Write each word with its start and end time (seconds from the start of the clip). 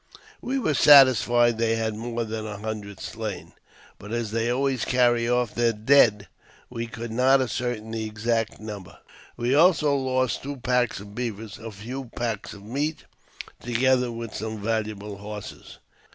We 0.41 0.57
were 0.57 0.73
satis 0.73 1.21
fied 1.21 1.59
they 1.59 1.75
had 1.75 1.93
more 1.93 2.23
than 2.25 2.47
a 2.47 2.57
hundred 2.57 2.99
slain; 2.99 3.53
but 3.99 4.11
as 4.11 4.31
they 4.31 4.49
always 4.49 4.83
carry 4.83 5.29
off 5.29 5.53
their 5.53 5.73
dead, 5.73 6.27
we 6.71 6.87
could 6.87 7.11
not 7.11 7.39
ascertain 7.39 7.91
the 7.91 8.03
exact 8.03 8.59
number. 8.59 8.97
We 9.37 9.53
also 9.53 9.93
lost 9.95 10.41
two 10.41 10.57
packs 10.57 10.99
of 11.01 11.13
beavers, 11.13 11.59
a 11.59 11.69
few 11.69 12.05
packs 12.15 12.51
of 12.55 12.63
meat, 12.63 13.03
together 13.59 14.11
with 14.11 14.33
some 14.33 14.59
valuable 14.59 15.19
horses. 15.19 15.77